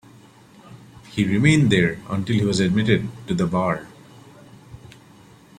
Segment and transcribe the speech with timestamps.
[1.11, 3.87] He remained there until he was admitted to the bar.